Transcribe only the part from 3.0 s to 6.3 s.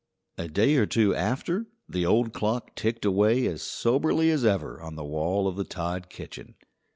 away as soberly as ever on the wall of the Todd